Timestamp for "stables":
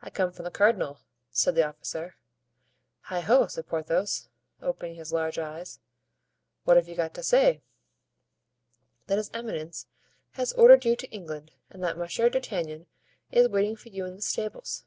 14.22-14.84